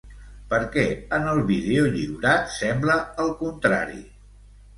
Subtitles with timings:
[0.51, 0.85] Per què
[1.17, 4.03] en el vídeo lliurat sembla el contrari?